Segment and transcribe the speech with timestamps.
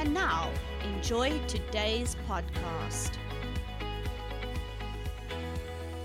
[0.00, 0.50] And now,
[0.82, 3.18] enjoy today's podcast.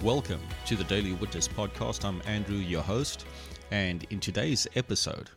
[0.02, 2.04] Welcome to the Daily Witness podcast.
[2.04, 3.26] I'm Andrew, your host,
[3.72, 5.30] and in today's episode,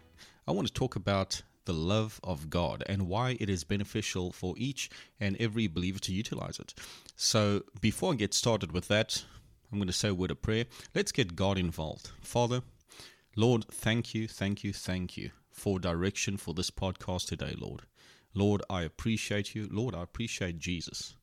[0.48, 4.56] I want to talk about the love of God and why it is beneficial for
[4.58, 6.74] each and every believer to utilize it.
[7.14, 9.24] So, before I get started with that,
[9.70, 10.64] I'm going to say a word of prayer.
[10.96, 12.10] Let's get God involved.
[12.22, 12.62] Father,
[13.36, 17.82] Lord, thank you, thank you, thank you for direction for this podcast today, Lord.
[18.34, 19.68] Lord, I appreciate you.
[19.70, 21.16] Lord, I appreciate Jesus.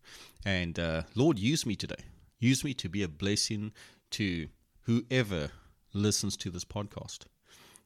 [0.46, 2.04] And uh, Lord, use me today.
[2.40, 3.72] Use me to be a blessing
[4.12, 4.48] to
[4.82, 5.50] whoever
[5.94, 7.26] listens to this podcast.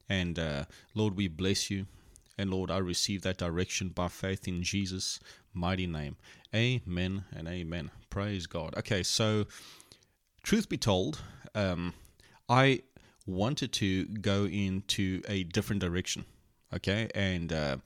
[0.08, 1.86] And uh, Lord, we bless you.
[2.36, 5.20] And Lord, I receive that direction by faith in Jesus'
[5.52, 6.16] mighty name.
[6.54, 7.90] Amen and amen.
[8.08, 8.74] Praise God.
[8.78, 9.46] Okay, so
[10.42, 11.20] truth be told,
[11.54, 11.94] um,
[12.48, 12.80] I
[13.26, 16.24] wanted to go into a different direction.
[16.74, 17.76] Okay, and uh,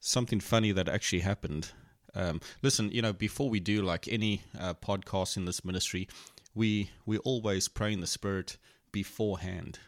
[0.00, 1.70] something funny that actually happened.
[2.14, 6.08] Um, listen, you know, before we do like any uh, podcast in this ministry,
[6.54, 8.56] we we always pray in the Spirit
[8.90, 9.78] beforehand.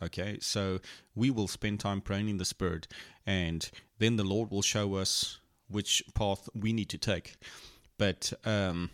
[0.00, 0.78] Okay, so
[1.14, 2.86] we will spend time praying in the Spirit,
[3.26, 7.34] and then the Lord will show us which path we need to take.
[7.98, 8.90] But um,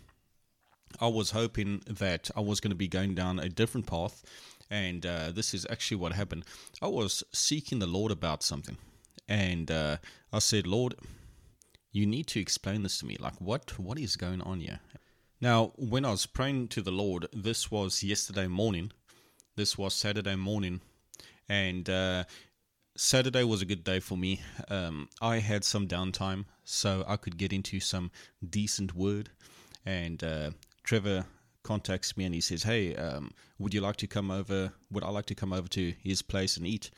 [0.99, 4.23] I was hoping that I was going to be going down a different path,
[4.69, 6.43] and uh, this is actually what happened.
[6.81, 8.77] I was seeking the Lord about something
[9.27, 9.97] and uh,
[10.31, 10.95] I said, Lord,
[11.91, 13.17] you need to explain this to me.
[13.19, 14.79] Like, what what is going on here?
[15.41, 18.91] Now, when I was praying to the Lord, this was yesterday morning.
[19.55, 20.81] This was Saturday morning,
[21.47, 22.25] and uh,
[22.97, 24.41] Saturday was a good day for me.
[24.69, 28.11] Um, I had some downtime, so I could get into some
[28.47, 29.29] decent word.
[29.85, 30.51] And uh,
[30.83, 31.25] Trevor
[31.63, 34.73] contacts me and he says, "Hey, um, would you like to come over?
[34.91, 36.91] Would I like to come over to his place and eat?"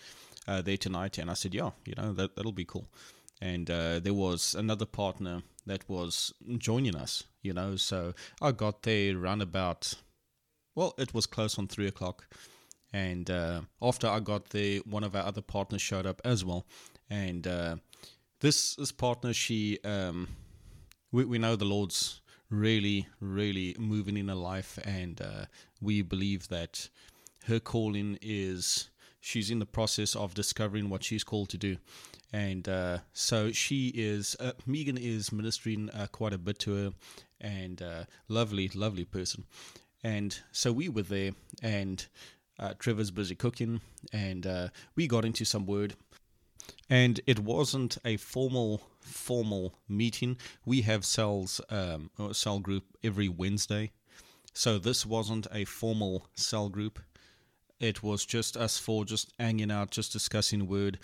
[0.47, 2.87] Uh, there tonight, and I said, yeah, you know that that'll be cool.
[3.41, 7.75] And uh, there was another partner that was joining us, you know.
[7.75, 9.93] So I got there around about,
[10.75, 12.27] well, it was close on three o'clock.
[12.93, 16.65] And uh, after I got there, one of our other partners showed up as well.
[17.09, 17.75] And uh,
[18.39, 20.29] this this partner, she, um,
[21.11, 25.45] we we know the Lord's really really moving in her life, and uh,
[25.81, 26.89] we believe that
[27.45, 31.77] her calling is she's in the process of discovering what she's called to do.
[32.33, 36.93] And uh, so she is, uh, Megan is ministering uh, quite a bit to her,
[37.39, 39.45] and uh, lovely, lovely person.
[40.03, 42.05] And so we were there, and
[42.59, 45.95] uh, Trevor's busy cooking, and uh, we got into some word.
[46.89, 50.37] And it wasn't a formal, formal meeting.
[50.65, 53.91] We have cells, um, cell group every Wednesday.
[54.53, 56.99] So this wasn't a formal cell group
[57.79, 60.99] it was just us four just hanging out, just discussing word,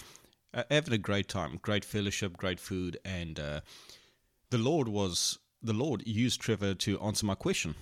[0.54, 3.62] uh, having a great time, great fellowship, great food, and uh,
[4.50, 7.76] the Lord was the Lord used Trevor to answer my question.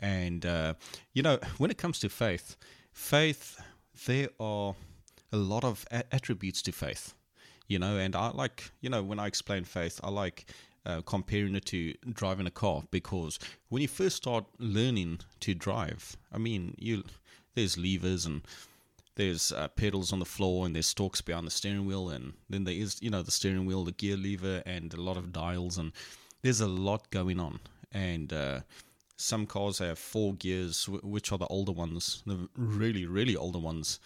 [0.00, 0.74] And uh,
[1.12, 2.56] you know, when it comes to faith,
[2.92, 3.60] faith
[4.06, 4.74] there are
[5.32, 7.14] a lot of a- attributes to faith.
[7.68, 10.46] You know, and I like you know when I explain faith, I like
[10.84, 13.38] uh, comparing it to driving a car because
[13.68, 17.04] when you first start learning to drive, I mean, you
[17.54, 18.42] there's levers and
[19.14, 22.64] there's uh, pedals on the floor and there's stalks behind the steering wheel and then
[22.64, 25.78] there is you know the steering wheel the gear lever and a lot of dials
[25.78, 25.92] and
[26.42, 27.60] there's a lot going on.
[27.92, 28.60] And uh,
[29.16, 34.00] some cars have four gears which are the older ones the really really older ones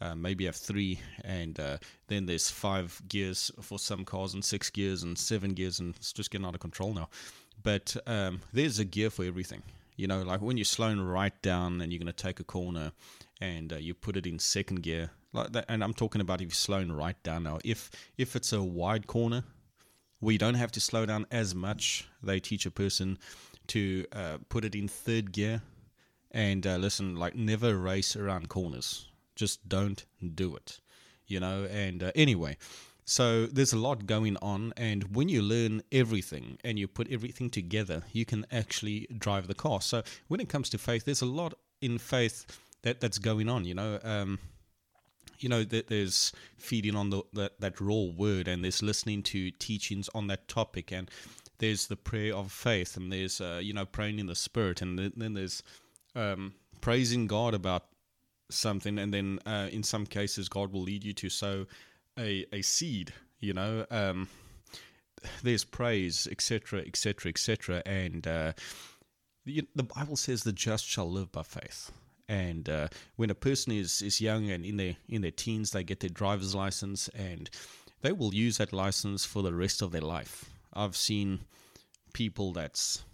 [0.00, 1.76] uh, maybe have three and uh,
[2.08, 6.12] then there's five gears for some cars and six gears and seven gears and it's
[6.12, 7.08] just getting out of control now.
[7.62, 9.62] But um, there's a gear for everything
[10.02, 12.90] you know, like when you're slowing right down and you're going to take a corner
[13.40, 16.46] and uh, you put it in second gear, like that, and I'm talking about if
[16.46, 17.60] you're slowing right down now.
[17.64, 17.88] If
[18.18, 19.44] if it's a wide corner,
[20.20, 22.08] we don't have to slow down as much.
[22.20, 23.16] They teach a person
[23.68, 25.62] to uh, put it in third gear
[26.32, 29.08] and uh, listen, like never race around corners.
[29.36, 30.80] Just don't do it,
[31.28, 31.68] you know.
[31.70, 32.56] And uh, anyway,
[33.04, 37.50] so there's a lot going on, and when you learn everything and you put everything
[37.50, 39.80] together, you can actually drive the car.
[39.80, 42.46] So when it comes to faith, there's a lot in faith
[42.82, 43.64] that that's going on.
[43.64, 44.38] You know, um,
[45.40, 49.50] you know, that there's feeding on the that, that raw word, and there's listening to
[49.50, 51.10] teachings on that topic, and
[51.58, 55.12] there's the prayer of faith, and there's uh, you know praying in the spirit, and
[55.16, 55.62] then there's
[56.14, 57.86] um, praising God about
[58.48, 61.66] something, and then uh, in some cases God will lead you to sow
[62.18, 63.12] a a seed.
[63.40, 64.28] You know, um,
[65.42, 68.52] there's praise, etc., etc., etc., and uh,
[69.44, 71.90] the, the Bible says the just shall live by faith.
[72.28, 75.84] And uh, when a person is, is young and in their in their teens, they
[75.84, 77.50] get their driver's license, and
[78.02, 80.50] they will use that license for the rest of their life.
[80.72, 81.40] I've seen
[82.12, 83.04] people that's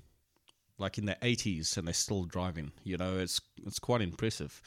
[0.79, 2.73] like in their 80s and they're still driving.
[2.85, 4.63] You know, it's it's quite impressive.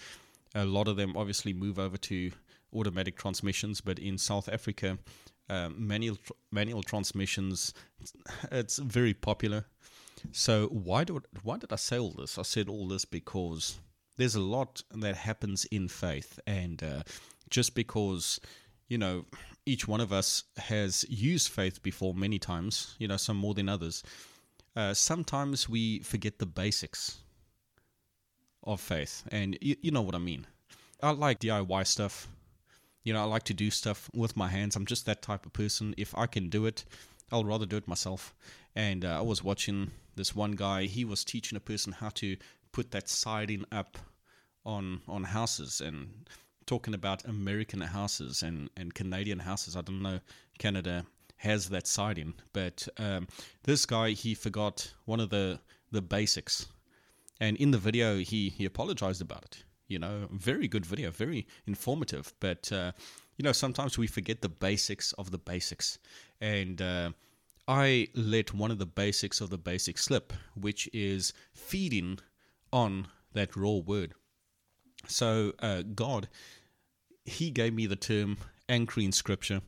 [0.54, 2.32] A lot of them obviously move over to
[2.74, 4.98] automatic transmissions, but in South Africa,
[5.50, 6.18] um, manual
[6.52, 7.74] manual transmissions
[8.52, 9.66] it's very popular.
[10.32, 12.38] So why do why did I say all this?
[12.38, 13.80] I said all this because
[14.18, 17.04] there's a lot that happens in faith, and uh,
[17.50, 18.40] just because
[18.88, 19.26] you know
[19.66, 23.70] each one of us has used faith before many times, you know, some more than
[23.70, 24.04] others.
[24.76, 27.18] Uh, sometimes we forget the basics
[28.64, 30.48] of faith, and you know what I mean.
[31.02, 32.28] I like DIY stuff.
[33.04, 34.76] You know, I like to do stuff with my hands.
[34.76, 35.96] I'm just that type of person.
[35.98, 36.86] If I can do it,
[37.32, 38.34] I'll rather do it myself.
[38.76, 40.84] And uh, I was watching this one guy.
[40.84, 42.38] He was teaching a person how to
[42.72, 43.98] put that siding up
[44.66, 46.30] on on houses and
[46.66, 49.76] talking about American houses and, and Canadian houses.
[49.76, 50.20] I don't know
[50.60, 51.06] Canada
[51.38, 53.28] has that siding, but um,
[53.64, 55.60] this guy he forgot one of the
[55.92, 56.68] the basics,
[57.40, 59.64] and in the video he he apologized about it.
[59.92, 62.34] You know, very good video, very informative.
[62.40, 62.94] But uh,
[63.36, 66.00] you know, sometimes we forget the basics of the basics,
[66.40, 67.12] and uh,
[67.68, 72.20] I let one of the basics of the basics slip, which is feeding
[72.72, 74.14] on that raw word.
[75.08, 76.30] So uh, God,
[77.26, 78.38] He gave me the term
[78.70, 79.62] anchoring scripture,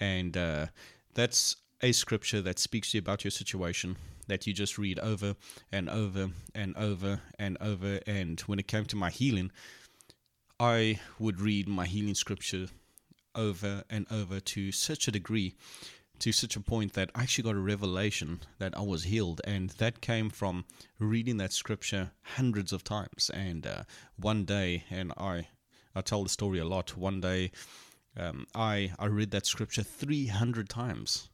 [0.00, 0.66] and uh,
[1.12, 3.96] that's a scripture that speaks to you about your situation
[4.26, 5.36] that you just read over
[5.72, 8.00] and over and over and over.
[8.06, 9.50] And when it came to my healing,
[10.58, 12.68] I would read my healing scripture
[13.34, 15.54] over and over to such a degree,
[16.18, 19.40] to such a point that I actually got a revelation that I was healed.
[19.44, 20.64] And that came from
[20.98, 23.30] reading that scripture hundreds of times.
[23.34, 23.82] And uh,
[24.16, 25.48] one day, and I,
[25.94, 27.52] I tell the story a lot, one day
[28.16, 31.28] um, I, I read that scripture 300 times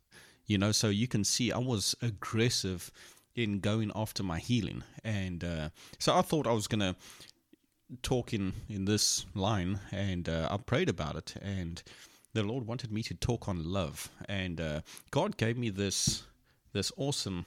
[0.47, 2.91] you know so you can see i was aggressive
[3.35, 4.83] in going after my healing.
[5.05, 6.97] And uh, so i thought i was going to
[8.03, 11.83] talk in in this line and uh, i prayed about it and
[12.33, 14.11] the lord wanted me to talk on love.
[14.29, 14.81] And uh,
[15.11, 16.25] god gave me this
[16.73, 17.47] this awesome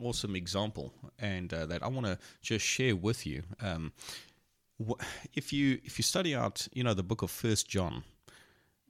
[0.00, 3.42] awesome example and uh, that i want to just share with you.
[3.60, 3.92] Um,
[5.34, 8.02] if you if you study out you know the book of first john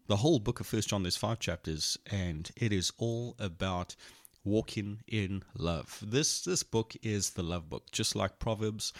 [0.06, 1.02] the whole book of First John.
[1.02, 3.96] There's five chapters, and it is all about
[4.44, 5.98] walking in love.
[6.02, 8.92] This this book is the love book, just like Proverbs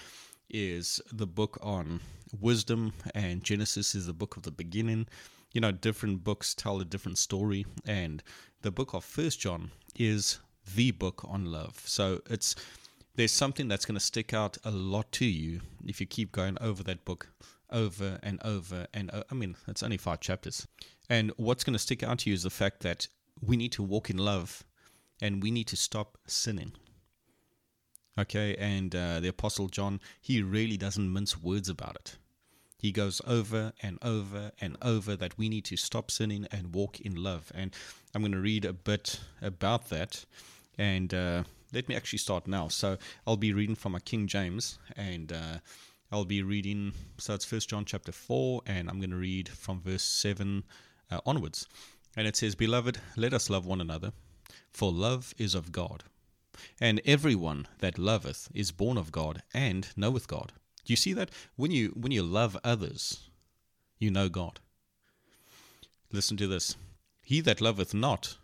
[0.49, 2.01] is the book on
[2.41, 5.07] wisdom, and Genesis is the book of the beginning.
[5.53, 8.23] You know, different books tell a different story, and
[8.63, 10.39] the book of First John is
[10.75, 11.83] the book on love.
[11.85, 12.57] So it's
[13.17, 16.57] there's something that's going to stick out a lot to you if you keep going
[16.61, 17.29] over that book
[17.71, 19.25] over and over and over.
[19.31, 20.67] I mean, it's only five chapters.
[21.09, 23.09] And what's going to stick out to you is the fact that
[23.41, 24.65] we need to walk in love
[25.21, 26.73] and we need to stop sinning.
[28.19, 32.17] Okay, and uh, the Apostle John, he really doesn't mince words about it.
[32.79, 37.01] He goes over and over and over that we need to stop sinning and walk
[37.01, 37.51] in love.
[37.55, 37.75] And
[38.15, 40.25] I'm going to read a bit about that.
[40.77, 42.69] And uh, let me actually start now.
[42.69, 45.59] So I'll be reading from a King James, and uh,
[46.15, 46.93] I'll be reading.
[47.19, 50.63] So it's First John chapter four, and I'm going to read from verse seven
[51.11, 51.67] uh, onwards.
[52.17, 54.13] And it says, Beloved, let us love one another,
[54.71, 56.05] for love is of God.
[56.81, 60.53] And everyone that loveth is born of God and knoweth God.
[60.85, 61.31] Do you see that?
[61.57, 63.29] When you when you love others,
[63.99, 64.61] you know God.
[66.13, 66.77] Listen to this.
[67.25, 68.37] He that loveth not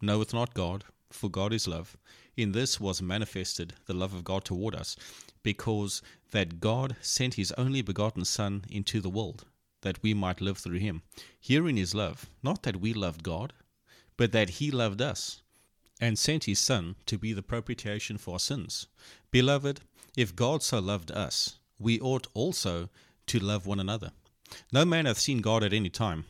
[0.00, 1.94] knoweth not God, for God is love.
[2.36, 4.96] In this was manifested the love of God toward us,
[5.42, 9.44] because that God sent his only begotten Son into the world
[9.82, 11.02] that we might live through him.
[11.40, 13.52] Herein is love, not that we loved God,
[14.16, 15.42] but that he loved us,
[16.00, 18.86] and sent his Son to be the propitiation for our sins.
[19.30, 19.80] Beloved,
[20.16, 22.88] if God so loved us, we ought also
[23.26, 24.12] to love one another.
[24.72, 26.24] No man hath seen God at any time.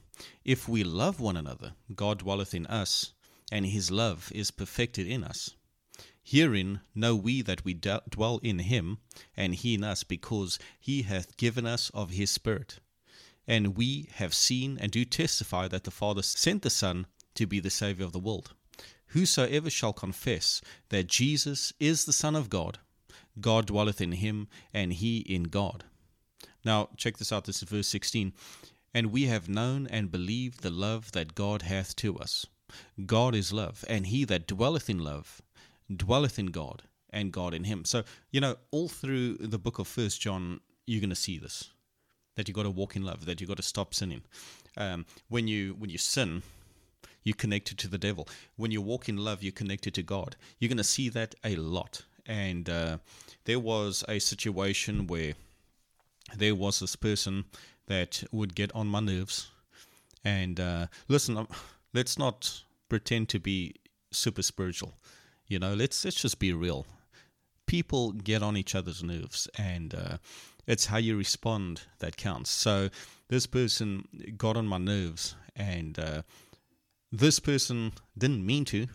[0.44, 3.12] If we love one another, God dwelleth in us,
[3.50, 5.54] and his love is perfected in us.
[6.24, 8.98] Herein know we that we dwell in him,
[9.36, 12.78] and he in us, because he hath given us of his Spirit.
[13.46, 17.60] and we have seen and do testify that the Father sent the Son to be
[17.60, 18.52] the Saviour of the world.
[19.08, 22.78] Whosoever shall confess that Jesus is the Son of God,
[23.40, 25.84] God dwelleth in him, and he in God.
[26.64, 27.44] Now, check this out.
[27.44, 28.32] This is verse 16.
[28.94, 32.46] And we have known and believed the love that God hath to us.
[33.06, 35.42] God is love, and he that dwelleth in love
[35.94, 37.84] dwelleth in God, and God in him.
[37.84, 41.70] So, you know, all through the book of First John, you're going to see this
[42.34, 44.22] that you've got to walk in love, that you've got to stop sinning.
[44.78, 46.42] Um, when you when you sin,
[47.22, 48.26] you're connected to the devil.
[48.56, 50.36] When you walk in love, you're connected to God.
[50.58, 52.02] You're going to see that a lot.
[52.24, 52.98] And uh,
[53.44, 55.34] there was a situation where
[56.34, 57.44] there was this person
[57.86, 59.50] that would get on my nerves.
[60.24, 61.46] And uh, listen,
[61.92, 63.74] let's not pretend to be
[64.10, 64.94] super spiritual.
[65.46, 66.86] You know, let's let's just be real.
[67.66, 70.18] People get on each other's nerves, and uh,
[70.66, 72.50] it's how you respond that counts.
[72.50, 72.90] So
[73.28, 74.06] this person
[74.36, 76.22] got on my nerves, and uh,
[77.10, 78.86] this person didn't mean to.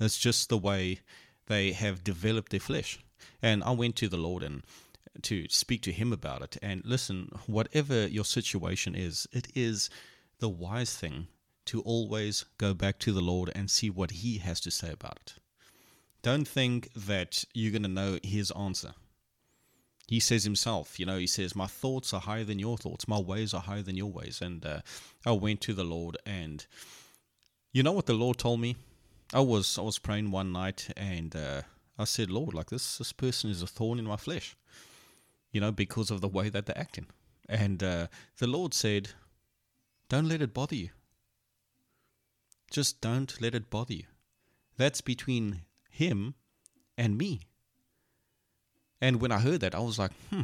[0.00, 1.00] It's just the way
[1.46, 3.00] they have developed their flesh.
[3.42, 4.62] And I went to the Lord and
[5.22, 6.56] to speak to Him about it.
[6.62, 9.90] And listen, whatever your situation is, it is
[10.38, 11.26] the wise thing
[11.68, 15.18] to always go back to the Lord and see what He has to say about
[15.26, 15.34] it.
[16.22, 18.94] Don't think that you're going to know His answer.
[20.08, 23.20] He says himself, you know, he says, My thoughts are higher than your thoughts, my
[23.20, 24.40] ways are higher than your ways.
[24.40, 24.80] And uh,
[25.26, 26.66] I went to the Lord, and
[27.72, 28.76] you know what the Lord told me?
[29.34, 31.62] I was I was praying one night, and uh,
[31.98, 34.56] I said, Lord, like this this person is a thorn in my flesh,
[35.52, 37.06] you know, because of the way that they're acting.
[37.46, 38.06] And uh,
[38.38, 39.10] the Lord said,
[40.08, 40.88] Don't let it bother you.
[42.70, 44.04] Just don't let it bother you.
[44.76, 46.34] That's between him
[46.96, 47.40] and me.
[49.00, 50.42] And when I heard that, I was like, hmm,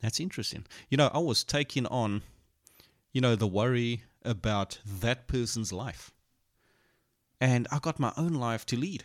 [0.00, 0.64] that's interesting.
[0.88, 2.22] You know, I was taking on,
[3.12, 6.12] you know, the worry about that person's life.
[7.40, 9.04] And I got my own life to lead.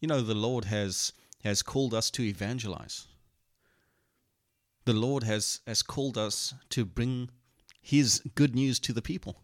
[0.00, 1.12] You know, the Lord has
[1.44, 3.06] has called us to evangelize.
[4.84, 7.30] The Lord has, has called us to bring
[7.80, 9.42] his good news to the people.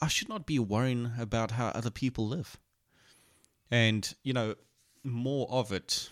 [0.00, 2.56] I should not be worrying about how other people live.
[3.70, 4.54] And, you know,
[5.04, 6.10] more of it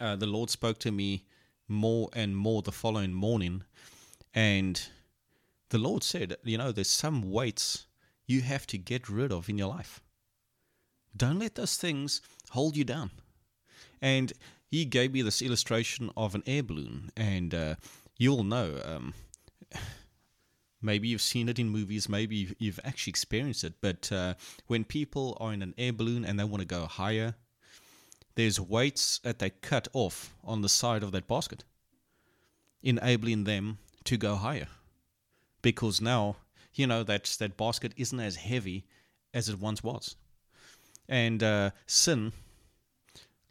[0.00, 1.24] uh, the Lord spoke to me
[1.68, 3.62] more and more the following morning.
[4.34, 4.80] And
[5.70, 7.86] the Lord said, You know, there's some weights
[8.26, 10.00] you have to get rid of in your life.
[11.16, 13.10] Don't let those things hold you down.
[14.02, 14.32] And
[14.68, 17.10] He gave me this illustration of an air balloon.
[17.16, 17.74] And uh,
[18.16, 19.14] you'll know, um,
[20.86, 23.74] maybe you've seen it in movies, maybe you've actually experienced it.
[23.82, 24.34] But uh,
[24.68, 27.34] when people are in an air balloon and they want to go higher,
[28.36, 31.64] there's weights that they cut off on the side of that basket,
[32.82, 34.68] enabling them to go higher.
[35.60, 36.36] Because now,
[36.74, 38.86] you know, that, that basket isn't as heavy
[39.34, 40.16] as it once was.
[41.08, 42.32] And uh, sin,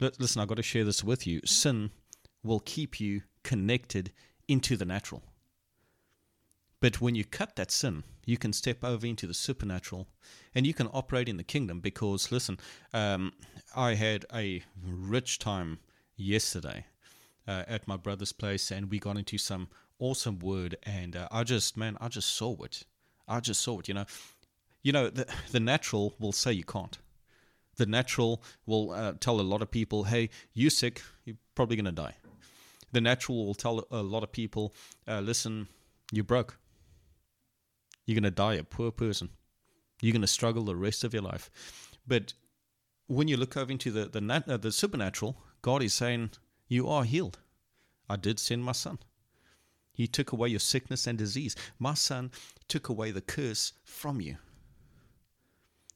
[0.00, 1.40] listen, I've got to share this with you.
[1.44, 1.90] Sin
[2.42, 4.12] will keep you connected
[4.48, 5.22] into the natural.
[6.80, 10.08] But when you cut that sin, you can step over into the supernatural
[10.54, 12.58] and you can operate in the kingdom because, listen,
[12.92, 13.32] um,
[13.74, 15.78] I had a rich time
[16.16, 16.86] yesterday
[17.48, 19.68] uh, at my brother's place and we got into some
[19.98, 22.82] awesome word and uh, I just, man, I just saw it.
[23.26, 24.04] I just saw it, you know.
[24.82, 26.96] You know, the, the natural will say you can't.
[27.76, 31.86] The natural will uh, tell a lot of people, hey, you're sick, you're probably going
[31.86, 32.14] to die.
[32.92, 34.74] The natural will tell a lot of people,
[35.08, 35.66] uh, listen,
[36.12, 36.56] you're broke
[38.06, 39.28] you're going to die a poor person.
[40.00, 41.50] You're going to struggle the rest of your life.
[42.06, 42.32] But
[43.08, 46.30] when you look over into the the, nat- uh, the supernatural, God is saying,
[46.68, 47.38] "You are healed.
[48.08, 48.98] I did send my son.
[49.92, 51.56] He took away your sickness and disease.
[51.78, 52.30] My son
[52.68, 54.36] took away the curse from you.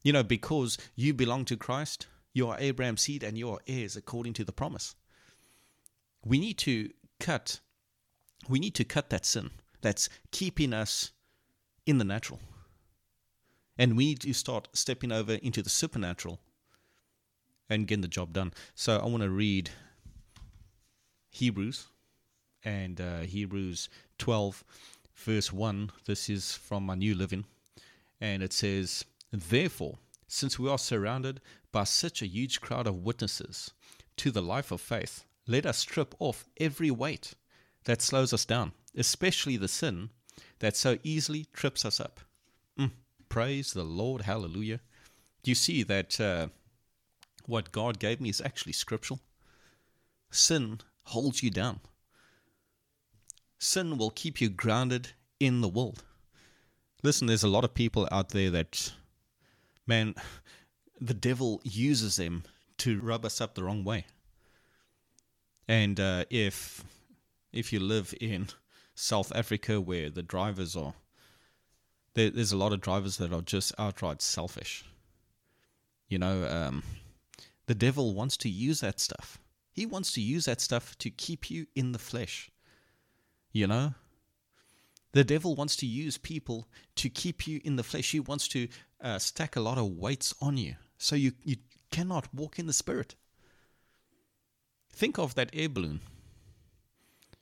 [0.03, 3.95] You know, because you belong to Christ, you are Abraham's seed and you are heirs
[3.95, 4.95] according to the promise.
[6.25, 6.89] We need to
[7.19, 7.59] cut
[8.49, 9.51] we need to cut that sin
[9.81, 11.11] that's keeping us
[11.85, 12.39] in the natural.
[13.77, 16.39] And we need to start stepping over into the supernatural
[17.69, 18.53] and getting the job done.
[18.75, 19.71] So I want to read
[21.31, 21.87] Hebrews
[22.63, 24.63] and uh, Hebrews 12,
[25.15, 25.91] verse 1.
[26.05, 27.45] This is from my New Living.
[28.19, 29.97] And it says, Therefore,
[30.27, 33.71] since we are surrounded by such a huge crowd of witnesses
[34.17, 37.33] to the life of faith, let us strip off every weight
[37.85, 40.09] that slows us down, especially the sin
[40.61, 42.21] that so easily trips us up.
[42.79, 42.91] Mm,
[43.29, 44.23] praise the Lord.
[44.23, 44.79] Hallelujah.
[45.43, 46.47] Do you see that uh,
[47.45, 49.21] what God gave me is actually scriptural?
[50.31, 51.81] Sin holds you down.
[53.59, 56.03] sin will keep you grounded in the world.
[57.03, 58.93] Listen, there's a lot of people out there that,
[59.87, 60.15] man,
[60.99, 62.43] the devil uses them
[62.79, 64.05] to rub us up the wrong way.
[65.67, 66.83] And uh, if
[67.53, 68.49] if you live in
[68.95, 70.93] South Africa, where the drivers are,
[72.13, 74.83] there, there's a lot of drivers that are just outright selfish.
[76.09, 76.83] You know, um,
[77.67, 79.39] the devil wants to use that stuff.
[79.71, 82.51] He wants to use that stuff to keep you in the flesh.
[83.53, 83.93] You know?
[85.13, 88.11] The devil wants to use people to keep you in the flesh.
[88.11, 88.67] He wants to
[89.01, 91.55] uh, stack a lot of weights on you so you, you
[91.89, 93.15] cannot walk in the spirit.
[94.91, 96.01] Think of that air balloon.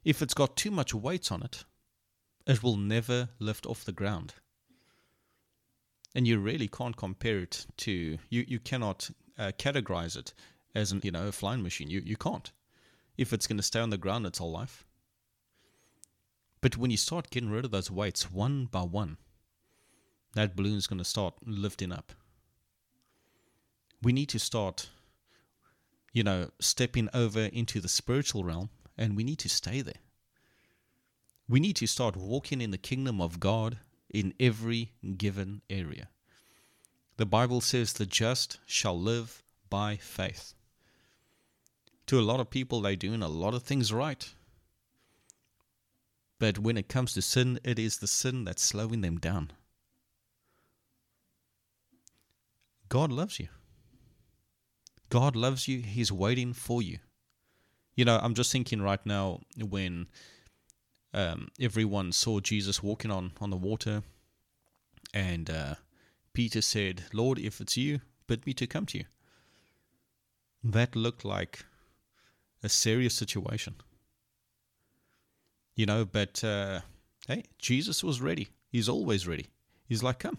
[0.09, 1.65] If it's got too much weight on it,
[2.47, 4.33] it will never lift off the ground.
[6.15, 10.33] And you really can't compare it to, you, you cannot uh, categorize it
[10.73, 11.91] as an, you know, a flying machine.
[11.91, 12.51] You, you can't.
[13.19, 14.83] If it's going to stay on the ground its whole life,
[16.59, 19.17] but when you start getting rid of those weights one by one,
[20.33, 22.13] that balloon is going to start lifting up.
[24.01, 24.89] We need to start,
[26.13, 30.01] you know, stepping over into the spiritual realm and we need to stay there.
[31.47, 33.79] We need to start walking in the kingdom of God
[34.09, 36.09] in every given area.
[37.15, 40.53] The Bible says the just shall live by faith.
[42.07, 44.27] To a lot of people, they're doing a lot of things right.
[46.37, 49.51] But when it comes to sin, it is the sin that's slowing them down.
[52.89, 53.47] God loves you.
[55.09, 55.81] God loves you.
[55.81, 56.99] He's waiting for you.
[57.95, 60.07] You know, I'm just thinking right now when
[61.13, 64.03] um, everyone saw Jesus walking on, on the water,
[65.13, 65.75] and uh,
[66.33, 69.05] Peter said, Lord, if it's you, bid me to come to you.
[70.63, 71.65] That looked like
[72.63, 73.75] a serious situation.
[75.75, 76.81] You know, but uh,
[77.27, 78.49] hey, Jesus was ready.
[78.69, 79.47] He's always ready.
[79.87, 80.37] He's like, come.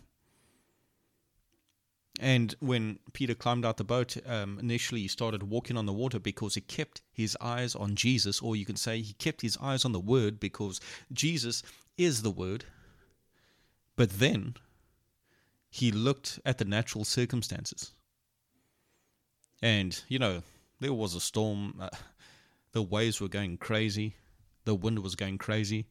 [2.22, 6.18] And when Peter climbed out the boat, um, initially he started walking on the water
[6.18, 9.86] because he kept his eyes on Jesus, or you can say he kept his eyes
[9.86, 10.80] on the Word because
[11.10, 11.62] Jesus
[11.96, 12.66] is the Word.
[13.96, 14.56] But then
[15.70, 17.92] he looked at the natural circumstances.
[19.62, 20.42] And, you know,
[20.78, 21.88] there was a storm, uh,
[22.72, 24.16] the waves were going crazy,
[24.66, 25.86] the wind was going crazy,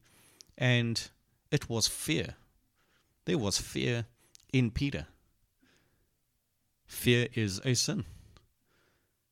[0.56, 1.10] and
[1.50, 2.36] it was fear.
[3.24, 4.06] There was fear
[4.52, 5.08] in Peter.
[6.90, 8.04] Fear is a sin.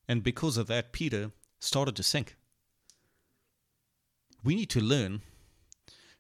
[0.06, 2.36] And because of that, Peter started to sink.
[4.44, 5.22] We need to learn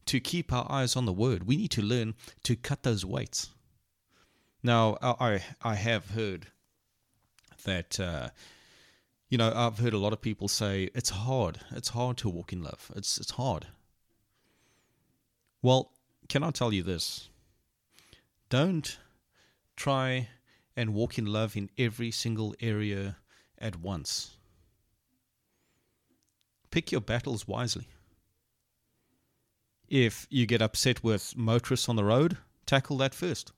[0.06, 1.44] to keep our eyes on the word.
[1.44, 3.50] We need to learn to cut those weights.
[4.64, 6.48] Now, I, I have heard
[7.64, 8.30] that uh,
[9.28, 11.60] you know, I've heard a lot of people say it's hard.
[11.70, 12.90] It's hard to walk in love.
[12.96, 13.68] It's it's hard.
[15.62, 15.92] Well,
[16.28, 17.28] can I tell you this?
[18.48, 18.98] Don't
[19.76, 20.28] try
[20.78, 23.16] and walk in love in every single area
[23.58, 24.36] at once.
[26.70, 27.88] Pick your battles wisely.
[29.88, 33.50] If you get upset with motorists on the road, tackle that first.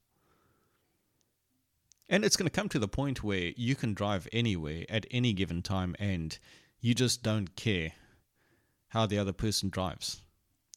[2.09, 5.35] And it's going to come to the point where you can drive anywhere at any
[5.35, 6.39] given time and
[6.81, 7.93] you just don't care
[8.89, 10.23] how the other person drives.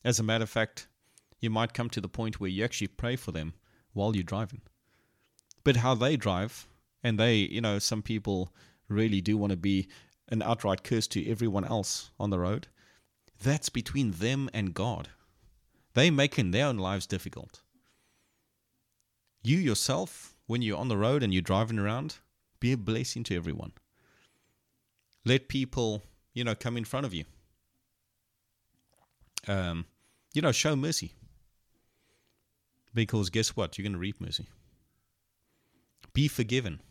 [0.04, 0.90] As a matter of fact,
[1.40, 3.54] you might come to the point where you actually pray for them
[3.94, 4.60] while you're driving.
[5.64, 6.68] But how they drive,
[7.04, 8.52] and they, you know, some people
[8.88, 9.88] really do want to be
[10.30, 12.68] an outright curse to everyone else on the road,
[13.42, 15.10] that's between them and God.
[15.94, 17.62] They making their own lives difficult.
[19.44, 22.18] You yourself when you're on the road and you're driving around,
[22.60, 23.74] be a blessing to everyone.
[25.26, 26.02] Let people,
[26.34, 27.26] you know, come in front of you.
[29.48, 29.86] Um,
[30.34, 31.14] you know, show mercy.
[32.94, 33.78] Because guess what?
[33.78, 34.48] You're going to reap mercy.
[36.12, 36.82] Be forgiven.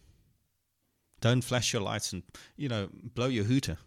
[1.20, 2.22] Don't flash your lights and,
[2.56, 3.78] you know, blow your hooter.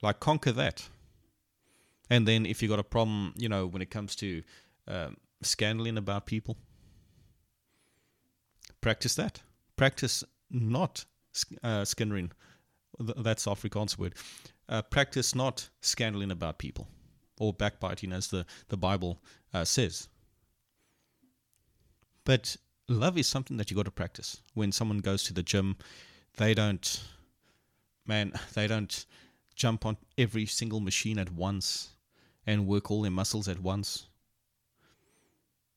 [0.00, 0.88] Like, conquer that.
[2.10, 4.42] And then if you've got a problem, you know, when it comes to
[4.88, 6.56] um, scandaling about people,
[8.80, 9.40] practice that.
[9.76, 11.04] Practice not
[11.62, 12.32] uh, skinnering.
[12.98, 14.14] That's Afrikaans word.
[14.68, 16.88] Uh, practice not scandaling about people
[17.38, 19.20] or backbiting, as the, the Bible
[19.54, 20.08] uh, says.
[22.24, 22.56] But
[22.88, 24.40] love is something that you got to practice.
[24.54, 25.76] When someone goes to the gym,
[26.36, 27.02] they don't,
[28.06, 29.04] man, they don't
[29.54, 31.90] jump on every single machine at once
[32.46, 34.06] and work all their muscles at once.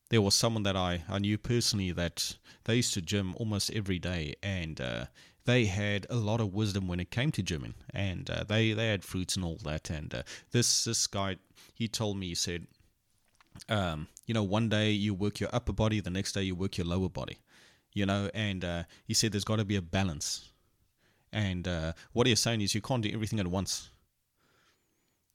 [0.10, 4.00] there was someone that I, I knew personally that they used to gym almost every
[4.00, 5.06] day and uh,
[5.46, 8.88] they had a lot of wisdom when it came to gymming and uh, they, they
[8.88, 11.38] had fruits and all that and uh, this this guy
[11.74, 12.68] he told me he said
[13.70, 16.78] um, you know one day you work your upper body the next day you work
[16.78, 17.38] your lower body
[17.94, 20.52] you know and uh, he said there's got to be a balance
[21.32, 23.90] and uh, what he's saying is you can't do everything at once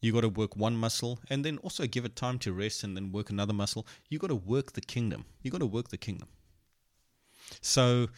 [0.01, 2.97] you got to work one muscle and then also give it time to rest and
[2.97, 3.87] then work another muscle.
[4.09, 5.27] You got to work the kingdom.
[5.43, 6.29] You got to work the kingdom.
[7.61, 8.09] So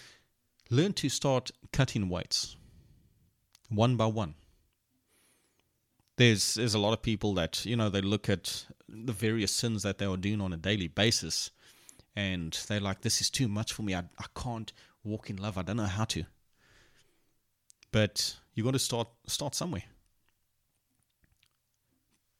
[0.71, 2.57] learn to start cutting weights
[3.69, 4.35] one by one.
[6.23, 9.83] There's there's a lot of people that you know they look at the various sins
[9.83, 11.51] that they are doing on a daily basis,
[12.15, 13.95] and they're like, "This is too much for me.
[13.95, 15.59] I I can't walk in love.
[15.59, 16.25] I don't know how to."
[17.91, 19.85] But you got to start start somewhere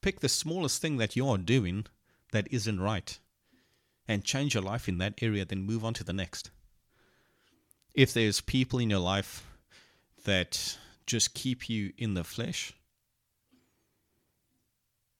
[0.03, 1.85] Pick the smallest thing that you are doing
[2.33, 3.17] that isn't right
[4.05, 6.51] and change your life in that area, then move on to the next.
[7.95, 9.47] If there's people in your life
[10.25, 12.73] that just keep you in the flesh,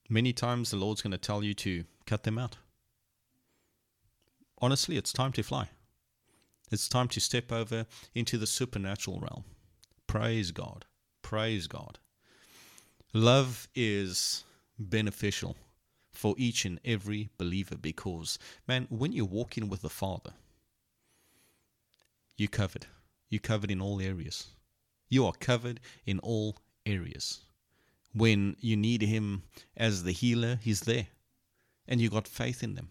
[0.10, 2.58] many times the Lord's going to tell you to cut them out.
[4.62, 5.70] Honestly, it's time to fly.
[6.72, 7.86] It's time to step over
[8.16, 9.44] into the supernatural realm.
[10.08, 10.86] Praise God.
[11.22, 12.00] Praise God.
[13.14, 14.44] Love is
[14.80, 15.56] beneficial
[16.12, 20.34] for each and every believer because, man, when you're walking with the Father,
[22.38, 22.88] you're covered.
[23.30, 24.48] You're covered in all areas.
[25.10, 27.42] You are covered in all areas.
[28.14, 29.44] When you need Him
[29.76, 31.08] as the healer, He's there.
[31.88, 32.90] And you got faith in them.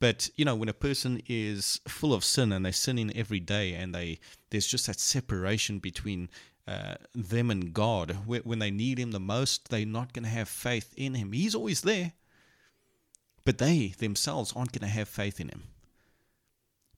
[0.00, 3.74] But you know, when a person is full of sin and they're sinning every day,
[3.74, 6.28] and they there's just that separation between
[6.68, 8.16] uh, them and God.
[8.26, 11.32] When they need Him the most, they're not going to have faith in Him.
[11.32, 12.12] He's always there,
[13.44, 15.64] but they themselves aren't going to have faith in Him.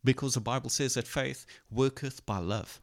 [0.02, 2.80] Because the Bible says that faith worketh by love.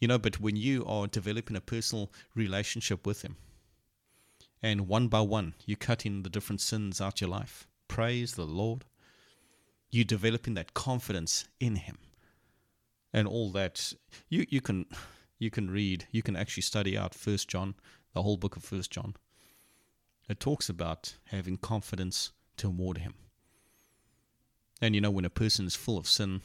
[0.00, 3.36] You know, but when you are developing a personal relationship with Him,
[4.62, 8.34] and one by one you cut in the different sins out of your life, praise
[8.34, 8.84] the Lord,
[9.90, 11.98] You're developing that confidence in Him
[13.12, 13.94] and all that.
[14.28, 14.86] You you can
[15.38, 17.74] you can read, you can actually study out First John,
[18.12, 19.14] the whole book of First John.
[20.28, 23.14] It talks about having confidence toward Him.
[24.80, 26.40] And you know, when a person is full of sin,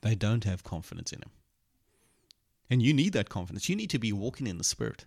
[0.00, 1.30] they don't have confidence in Him.
[2.70, 3.68] And you need that confidence.
[3.68, 5.04] You need to be walking in the Spirit.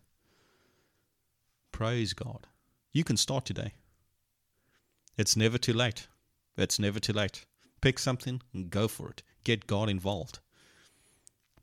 [1.72, 2.48] Praise God.
[2.92, 3.74] You can start today.
[5.18, 6.08] It's never too late.
[6.56, 7.46] It's never too late.
[7.82, 9.24] Pick something and go for it.
[9.44, 10.40] Get God involved.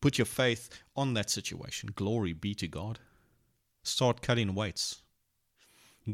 [0.00, 1.90] Put your faith on that situation.
[1.94, 2.98] Glory be to God.
[3.82, 5.02] Start cutting weights.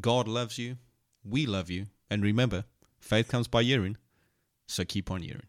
[0.00, 0.76] God loves you.
[1.24, 1.86] We love you.
[2.08, 2.64] And remember,
[3.00, 3.96] faith comes by hearing,
[4.66, 5.48] so keep on hearing.